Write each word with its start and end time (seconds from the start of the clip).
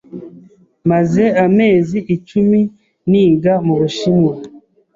Maze 0.91 1.23
amezi 1.45 1.97
icumi 2.15 2.59
niga 3.11 3.53
mu 3.65 3.73
Bushinwa. 3.79 4.33